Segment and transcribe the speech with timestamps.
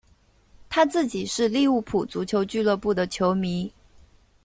[0.67, 3.71] 他自己是利物浦足球俱乐部的球迷。